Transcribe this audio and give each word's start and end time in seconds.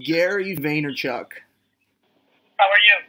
Gary 0.00 0.56
Vaynerchuk. 0.56 1.26
How 2.56 2.66
are 2.66 2.82
you? 2.86 3.04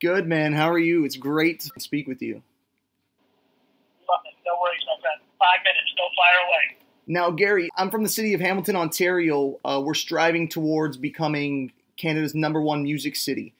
Good, 0.00 0.26
man. 0.26 0.52
How 0.52 0.70
are 0.70 0.78
you? 0.78 1.04
It's 1.04 1.16
great 1.16 1.60
to 1.60 1.80
speak 1.80 2.08
with 2.08 2.22
you. 2.22 2.42
No 4.46 4.58
worries, 4.60 4.80
my 4.86 5.00
friend. 5.00 5.20
Five 5.38 5.62
minutes. 5.64 5.92
Don't 5.96 6.12
fire 6.16 6.46
away. 6.46 6.76
Now, 7.06 7.30
Gary, 7.30 7.68
I'm 7.76 7.90
from 7.90 8.02
the 8.02 8.08
city 8.08 8.34
of 8.34 8.40
Hamilton, 8.40 8.76
Ontario. 8.76 9.58
Uh, 9.64 9.82
we're 9.84 9.94
striving 9.94 10.48
towards 10.48 10.96
becoming 10.96 11.72
Canada's 11.96 12.34
number 12.34 12.60
one 12.60 12.82
music 12.82 13.16
city. 13.16 13.54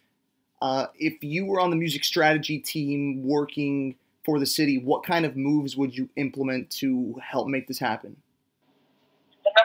Uh, 0.62 0.86
if 0.98 1.22
you 1.22 1.46
were 1.46 1.60
on 1.60 1.70
the 1.70 1.76
music 1.76 2.04
strategy 2.04 2.58
team 2.58 3.22
working 3.24 3.96
for 4.24 4.38
the 4.38 4.46
city, 4.46 4.78
what 4.78 5.04
kind 5.04 5.24
of 5.24 5.36
moves 5.36 5.76
would 5.76 5.96
you 5.96 6.08
implement 6.16 6.70
to 6.70 7.20
help 7.22 7.48
make 7.48 7.66
this 7.66 7.78
happen? 7.78 8.16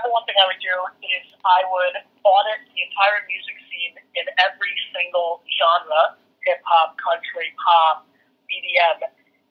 The 0.05 0.13
one 0.13 0.21
thing 0.29 0.37
I 0.37 0.45
would 0.45 0.61
do 0.61 0.77
is 1.01 1.25
I 1.41 1.65
would 1.65 1.95
audit 2.21 2.61
the 2.69 2.77
entire 2.77 3.25
music 3.25 3.57
scene 3.65 3.97
in 3.97 4.25
every 4.37 4.73
single 4.93 5.41
genre 5.49 6.21
hip 6.45 6.61
hop, 6.61 6.93
country, 7.01 7.49
pop, 7.57 8.05
EDM 8.45 9.01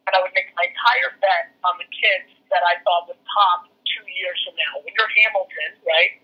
and 0.07 0.12
I 0.12 0.21
would 0.21 0.33
make 0.37 0.53
my 0.53 0.69
entire 0.69 1.17
bet 1.21 1.53
on 1.65 1.81
the 1.81 1.89
kids 1.89 2.29
that 2.53 2.61
I 2.65 2.81
thought 2.85 3.09
would 3.09 3.21
pop 3.25 3.69
two 3.89 4.05
years 4.05 4.37
from 4.45 4.55
now. 4.61 4.85
When 4.85 4.93
you're 4.93 5.12
Hamilton, 5.25 5.71
right, 5.85 6.21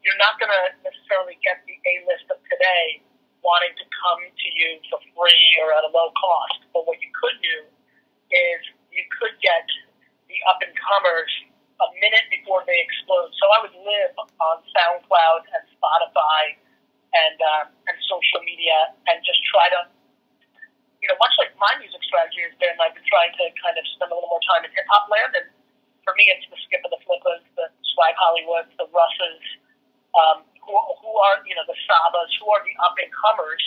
you're 0.00 0.16
not 0.16 0.40
going 0.40 0.52
to 0.52 0.64
necessarily 0.80 1.36
get 1.44 1.60
the 1.68 1.76
A 1.76 1.94
list 2.08 2.26
of 2.32 2.40
today 2.48 3.04
wanting 3.44 3.76
to 3.78 3.86
come 4.00 4.20
to 4.24 4.48
you 4.56 4.80
for 4.88 4.98
free 5.14 5.48
or 5.62 5.76
at 5.76 5.84
a 5.84 5.92
low 5.92 6.10
cost. 6.16 6.64
But 6.72 6.88
what 6.88 6.98
you 7.04 7.10
could 7.14 7.36
do 7.44 7.58
is 8.32 8.58
you 8.90 9.04
could 9.20 9.36
get 9.44 9.64
the 10.26 10.38
up 10.48 10.60
and 10.64 10.72
comers 10.74 11.30
a 11.78 11.88
minute 12.02 12.26
before 12.30 12.66
they 12.66 12.78
explode. 12.82 13.30
So 13.38 13.44
I 13.54 13.58
would 13.62 13.76
live 13.76 14.12
on 14.18 14.56
SoundCloud 14.74 15.42
and 15.54 15.62
Spotify 15.78 16.58
and 17.14 17.38
um, 17.40 17.66
and 17.88 17.96
social 18.04 18.42
media 18.44 18.92
and 19.08 19.22
just 19.24 19.40
try 19.48 19.70
to, 19.72 19.88
you 21.00 21.08
know, 21.08 21.16
much 21.22 21.34
like 21.38 21.54
my 21.56 21.72
music 21.80 22.02
strategy 22.04 22.44
has 22.44 22.54
been, 22.60 22.74
I've 22.82 22.92
been 22.92 23.06
trying 23.06 23.32
to 23.32 23.44
kind 23.62 23.76
of 23.78 23.84
spend 23.96 24.10
a 24.10 24.14
little 24.16 24.28
more 24.28 24.42
time 24.44 24.66
in 24.66 24.70
hip 24.74 24.86
hop 24.90 25.08
land. 25.08 25.32
And 25.38 25.46
for 26.02 26.12
me, 26.18 26.28
it's 26.28 26.44
the 26.50 26.58
Skip 26.66 26.82
of 26.84 26.90
the 26.92 27.00
Flippers, 27.06 27.44
the 27.54 27.70
Swag 27.94 28.14
Hollywoods, 28.18 28.74
the 28.76 28.88
Russes, 28.90 29.42
um, 30.18 30.44
who, 30.60 30.74
who 30.74 31.10
are 31.14 31.40
you 31.46 31.54
know 31.54 31.64
the 31.64 31.78
Sabas, 31.86 32.30
who 32.42 32.46
are 32.50 32.62
the 32.66 32.74
up 32.82 32.98
and 32.98 33.10
comers. 33.14 33.62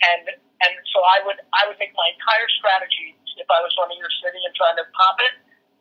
And 0.00 0.32
and 0.64 0.74
so 0.90 0.98
I 1.04 1.20
would 1.28 1.38
I 1.52 1.68
would 1.68 1.76
make 1.76 1.92
my 1.92 2.08
entire 2.08 2.48
strategy 2.56 3.14
if 3.36 3.48
I 3.50 3.60
was 3.60 3.74
running 3.76 3.98
your 4.00 4.12
city 4.22 4.40
and 4.40 4.54
trying 4.54 4.78
to 4.78 4.86
pop 4.94 5.18
it 5.20 5.34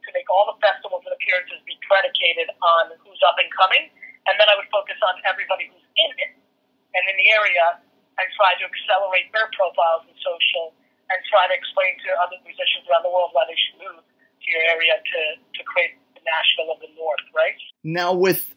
to 0.03 0.09
make 0.11 0.27
all 0.27 0.49
the 0.51 0.57
festivals 0.59 1.05
and 1.07 1.15
appearances 1.15 1.62
predicated 2.03 2.51
on 2.59 2.91
who's 2.99 3.19
up 3.23 3.39
and 3.39 3.47
coming, 3.55 3.87
and 4.27 4.35
then 4.35 4.47
I 4.51 4.59
would 4.59 4.67
focus 4.67 4.99
on 5.07 5.23
everybody 5.23 5.71
who's 5.71 5.87
in 5.95 6.11
it 6.19 6.35
and 6.35 7.03
in 7.07 7.15
the 7.15 7.29
area 7.31 7.79
and 8.19 8.27
try 8.35 8.51
to 8.59 8.63
accelerate 8.67 9.31
their 9.31 9.47
profiles 9.55 10.03
in 10.11 10.15
social 10.19 10.75
and 11.07 11.17
try 11.31 11.47
to 11.47 11.55
explain 11.55 11.95
to 12.03 12.09
other 12.19 12.37
musicians 12.43 12.83
around 12.91 13.07
the 13.07 13.11
world 13.11 13.31
why 13.31 13.47
they 13.47 13.55
should 13.55 13.79
move 13.79 14.03
to 14.03 14.47
your 14.51 14.63
area 14.75 14.99
to, 14.99 15.21
to 15.55 15.61
create 15.63 15.95
the 16.13 16.21
Nashville 16.27 16.75
of 16.75 16.79
the 16.83 16.91
North, 16.99 17.23
right? 17.31 17.57
Now, 17.83 18.11
with 18.11 18.51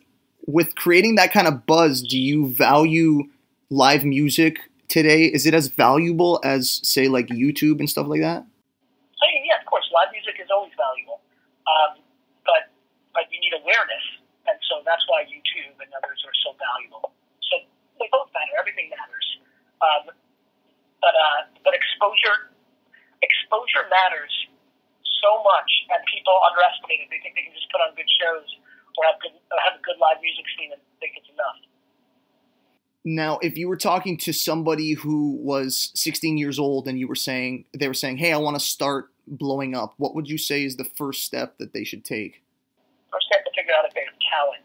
with 0.46 0.74
creating 0.74 1.16
that 1.16 1.32
kind 1.32 1.46
of 1.46 1.66
buzz, 1.66 2.02
do 2.02 2.18
you 2.18 2.46
value 2.54 3.26
live 3.70 4.04
music 4.04 4.58
today? 4.86 5.26
Is 5.26 5.46
it 5.46 5.54
as 5.54 5.66
valuable 5.66 6.38
as, 6.44 6.78
say, 6.86 7.08
like 7.08 7.26
YouTube 7.28 7.80
and 7.80 7.90
stuff 7.90 8.06
like 8.06 8.20
that? 8.20 8.46
I 8.46 9.24
mean, 9.34 9.42
yeah, 9.42 9.58
of 9.58 9.66
course, 9.66 9.82
live 9.90 10.12
music 10.12 10.38
is 10.38 10.46
always 10.54 10.70
valuable, 10.78 11.18
um, 11.66 11.98
but 13.16 13.24
you 13.32 13.40
need 13.40 13.56
awareness, 13.56 14.04
and 14.44 14.60
so 14.68 14.84
that's 14.84 15.02
why 15.08 15.24
YouTube 15.24 15.80
and 15.80 15.88
others 15.96 16.20
are 16.28 16.36
so 16.44 16.52
valuable. 16.60 17.16
So 17.48 17.64
they 17.96 18.12
both 18.12 18.28
matter. 18.36 18.52
Everything 18.60 18.92
matters, 18.92 19.26
um, 19.80 20.04
but 21.00 21.14
uh, 21.16 21.40
but 21.64 21.72
exposure 21.72 22.52
exposure 23.24 23.88
matters 23.88 24.32
so 25.24 25.40
much, 25.40 25.70
and 25.96 26.04
people 26.12 26.36
underestimate 26.44 27.00
it. 27.00 27.08
They 27.08 27.24
think 27.24 27.40
they 27.40 27.48
can 27.48 27.56
just 27.56 27.72
put 27.72 27.80
on 27.80 27.96
good 27.96 28.10
shows 28.20 28.46
or 29.00 29.08
have 29.08 29.18
good 29.24 29.32
or 29.32 29.58
have 29.64 29.80
a 29.80 29.82
good 29.82 29.96
live 29.96 30.20
music 30.20 30.44
scene 30.54 30.76
and 30.76 30.82
think 31.00 31.16
it's 31.16 31.32
enough. 31.32 31.58
Now, 33.06 33.38
if 33.38 33.56
you 33.56 33.68
were 33.68 33.76
talking 33.76 34.18
to 34.18 34.32
somebody 34.32 34.92
who 34.92 35.38
was 35.40 35.92
16 35.94 36.38
years 36.38 36.58
old 36.58 36.88
and 36.88 36.98
you 36.98 37.06
were 37.06 37.14
saying 37.18 37.64
they 37.72 37.88
were 37.88 37.94
saying, 37.94 38.18
"Hey, 38.18 38.32
I 38.32 38.38
want 38.38 38.58
to 38.58 38.64
start 38.64 39.12
blowing 39.26 39.74
up," 39.74 39.94
what 39.96 40.14
would 40.14 40.28
you 40.28 40.38
say 40.38 40.64
is 40.64 40.76
the 40.76 40.84
first 40.84 41.24
step 41.24 41.58
that 41.58 41.72
they 41.72 41.84
should 41.84 42.04
take? 42.04 42.42
First 43.66 43.82
step 43.82 43.82
to 43.82 43.82
figure 43.82 43.82
out 43.82 43.84
if 43.86 43.94
they 43.98 44.06
have 44.06 44.18
talent. 44.30 44.62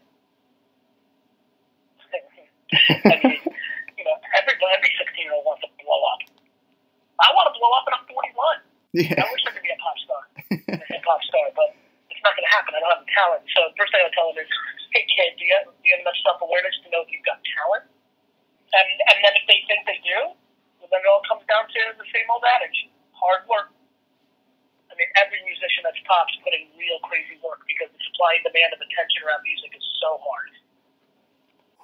I 3.12 3.16
mean, 3.26 3.42
you 3.98 4.04
know, 4.06 4.16
every 4.38 4.54
every 4.54 4.92
16 4.94 5.26
year 5.26 5.34
old 5.34 5.42
wants 5.42 5.66
to 5.66 5.70
blow 5.82 6.00
up. 6.14 6.22
I 7.18 7.28
want 7.34 7.50
to 7.50 7.54
blow 7.58 7.70
up, 7.74 7.84
and 7.86 7.94
I'm 7.98 8.06
41. 8.06 8.62
Yeah. 8.94 9.22
I 9.22 9.26
wish 9.30 9.42
I 9.46 9.50
could 9.54 9.62
be 9.64 9.72
a 9.72 9.78
pop 9.80 9.96
star, 10.02 10.22
a 10.52 10.86
hip 10.86 11.04
hop 11.06 11.22
star, 11.24 11.46
but 11.54 11.74
it's 12.12 12.20
not 12.24 12.36
going 12.36 12.44
to 12.46 12.54
happen. 12.54 12.74
I 12.76 12.80
don't 12.82 12.92
have 12.92 13.04
the 13.04 13.12
talent. 13.14 13.42
So 13.56 13.72
the 13.72 13.76
first 13.80 13.90
thing 13.92 14.04
I 14.04 14.08
would 14.08 14.16
tell 14.16 14.28
them 14.34 14.42
is, 14.42 14.50
"Hey, 14.92 15.04
kid, 15.08 15.34
do 15.40 15.46
you 15.48 15.54
have, 15.56 15.66
do 15.70 15.84
you 15.86 15.92
have 15.96 16.02
enough 16.04 16.18
self 16.24 16.38
awareness 16.44 16.76
to 16.84 16.92
know 16.94 17.02
if 17.02 17.10
you've 17.10 17.24
got 17.24 17.40
talent?" 17.56 17.84
And 18.72 18.88
and 19.12 19.18
then 19.24 19.32
if 19.36 19.44
they 19.48 19.64
think 19.66 19.84
they 19.88 19.98
do, 20.04 20.36
well, 20.80 20.88
then 20.92 21.00
it 21.00 21.08
all 21.08 21.24
comes 21.24 21.44
down 21.48 21.66
to 21.68 21.80
the 21.96 22.08
same 22.12 22.26
old 22.28 22.44
adage: 22.44 22.88
hard 23.16 23.48
work. 23.48 23.72
I 24.92 24.96
mean, 25.00 25.08
every 25.16 25.40
musician 25.48 25.88
that's 25.88 26.00
pop's 26.04 26.36
putting 26.44 26.68
real 26.76 27.00
crazy 27.08 27.40
work 27.40 27.64
because 27.64 27.88
the 27.88 28.02
supply 28.22 28.38
and 28.38 28.44
demand 28.44 28.72
of 28.72 28.78
attention 28.78 29.26
around 29.26 29.42
music 29.42 29.70
is 29.76 29.82
so 30.00 30.18
hard. 30.22 30.50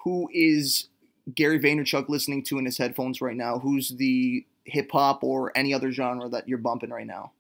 Who 0.05 0.31
is 0.33 0.89
Gary 1.35 1.59
Vaynerchuk 1.59 2.09
listening 2.09 2.45
to 2.45 2.59
in 2.59 2.65
his 2.65 2.79
headphones 2.79 3.21
right 3.21 3.37
now? 3.37 3.59
Who's 3.59 3.91
the 3.91 4.47
hip 4.65 4.91
hop 4.93 5.25
or 5.25 5.53
any 5.57 5.75
other 5.75 5.91
genre 5.91 6.29
that 6.29 6.49
you're 6.49 6.59
bumping 6.59 6.91
right 6.91 7.07
now? 7.07 7.33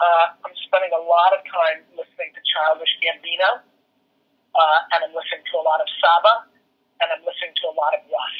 Uh, 0.00 0.34
I'm 0.44 0.54
spending 0.66 0.90
a 0.94 1.02
lot 1.02 1.32
of 1.32 1.44
time 1.46 1.82
listening 1.90 2.32
to 2.34 2.40
Childish 2.42 2.90
Gambino, 3.02 3.62
uh, 4.54 4.78
and 4.92 5.04
I'm 5.04 5.14
listening 5.14 5.44
to 5.52 5.58
a 5.58 5.64
lot 5.64 5.80
of 5.80 5.86
Saba, 6.00 6.50
and 7.00 7.10
I'm 7.14 7.20
listening 7.20 7.54
to 7.62 7.68
a 7.70 7.74
lot 7.74 7.94
of 7.94 8.00
Russ. 8.06 8.38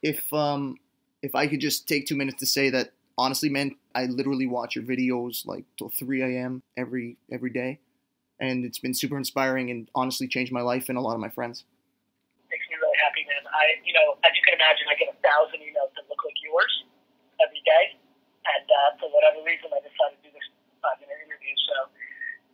If 0.00 0.32
um 0.32 0.76
if 1.22 1.34
I 1.34 1.48
could 1.48 1.60
just 1.60 1.88
take 1.88 2.06
two 2.06 2.16
minutes 2.16 2.38
to 2.38 2.46
say 2.46 2.70
that 2.70 2.92
honestly, 3.18 3.48
man, 3.48 3.74
I 3.94 4.06
literally 4.06 4.46
watch 4.46 4.76
your 4.76 4.84
videos 4.84 5.44
like 5.44 5.64
till 5.76 5.90
3 5.90 6.22
a.m. 6.22 6.62
every 6.76 7.16
every 7.30 7.50
day, 7.50 7.80
and 8.40 8.64
it's 8.64 8.78
been 8.78 8.94
super 8.94 9.18
inspiring 9.18 9.70
and 9.70 9.90
honestly 9.94 10.26
changed 10.26 10.52
my 10.52 10.62
life 10.62 10.88
and 10.88 10.96
a 10.96 11.02
lot 11.02 11.14
of 11.14 11.20
my 11.20 11.28
friends. 11.28 11.64
Makes 12.50 12.66
me 12.70 12.76
really 12.80 12.98
happy, 13.02 13.26
man. 13.28 13.44
I, 13.50 13.76
you 13.84 13.92
know, 13.92 14.16
as 14.24 14.32
you 14.32 14.42
can 14.46 14.56
imagine, 14.56 14.86
I 14.88 14.96
get 14.96 15.12
a 15.12 15.18
thousand 15.20 15.60
emails 15.60 15.92
that 15.98 16.08
look 16.08 16.22
like 16.24 16.38
yours 16.40 16.72
every 17.44 17.62
day, 17.66 17.94
and 17.94 18.66
uh, 18.66 18.90
for 18.98 19.10
whatever 19.12 19.44
reason, 19.44 19.68
I 19.70 19.82
decided 19.84 20.16
to 20.18 20.22
do 20.24 20.30
this 20.32 20.46
five-minute 20.80 21.18
interview. 21.28 21.54
So 21.68 21.92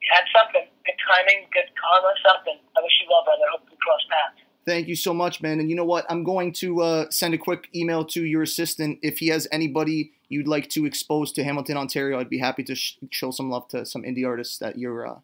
you 0.02 0.08
had 0.10 0.26
something, 0.34 0.66
good 0.84 0.98
timing, 1.00 1.46
good 1.52 1.70
karma, 1.78 2.10
something. 2.26 2.58
I 2.76 2.82
wish 2.82 2.92
you 3.00 3.06
well, 3.08 3.24
brother. 3.24 3.46
I 3.46 3.50
hope 3.56 3.68
we 3.70 3.78
cross 3.78 4.02
paths. 4.10 4.44
Thank 4.66 4.88
you 4.88 4.96
so 4.96 5.12
much, 5.12 5.42
man. 5.42 5.60
And 5.60 5.68
you 5.68 5.76
know 5.76 5.84
what? 5.84 6.06
I'm 6.08 6.24
going 6.24 6.52
to 6.64 6.80
uh, 6.80 7.10
send 7.10 7.34
a 7.34 7.38
quick 7.38 7.68
email 7.74 8.04
to 8.06 8.24
your 8.24 8.42
assistant. 8.42 8.98
If 9.02 9.18
he 9.18 9.28
has 9.28 9.46
anybody 9.52 10.12
you'd 10.28 10.48
like 10.48 10.70
to 10.70 10.86
expose 10.86 11.32
to 11.32 11.44
Hamilton, 11.44 11.76
Ontario, 11.76 12.18
I'd 12.18 12.30
be 12.30 12.38
happy 12.38 12.64
to 12.64 12.74
sh- 12.74 12.96
show 13.10 13.30
some 13.30 13.50
love 13.50 13.68
to 13.68 13.84
some 13.84 14.02
indie 14.02 14.26
artists 14.26 14.58
that 14.58 14.78
you're 14.78 15.06
uh, 15.06 15.16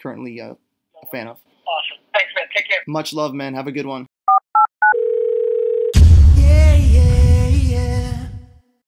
currently 0.00 0.40
uh, 0.40 0.54
a 1.02 1.06
fan 1.10 1.28
of. 1.28 1.36
Awesome. 1.36 2.02
Thanks, 2.12 2.32
man. 2.34 2.44
Take 2.56 2.68
care. 2.68 2.78
Much 2.86 3.12
love, 3.12 3.34
man. 3.34 3.54
Have 3.54 3.66
a 3.66 3.72
good 3.72 3.86
one. 3.86 4.06